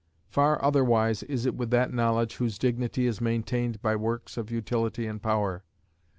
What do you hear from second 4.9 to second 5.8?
and power.